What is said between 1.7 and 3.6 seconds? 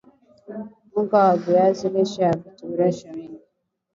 lishe una virutubisho vingi